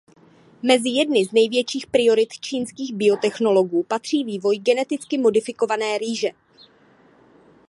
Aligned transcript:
Mezi 0.63 0.89
jedny 0.89 1.25
z 1.25 1.31
největších 1.31 1.87
priorit 1.87 2.29
čínských 2.39 2.93
biotechnologů 2.95 3.83
patří 3.83 4.23
vývoj 4.23 4.59
geneticky 4.59 5.17
modifikované 5.17 5.97
rýže. 5.97 6.29